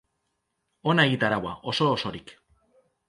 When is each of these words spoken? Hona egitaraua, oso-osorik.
Hona 0.93 1.05
egitaraua, 1.09 1.51
oso-osorik. 1.73 2.37